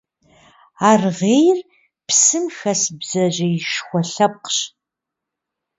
[0.89, 1.57] Аргъейр
[2.07, 4.57] псым хэс бдзэжьеишхуэ лъэпкъщ.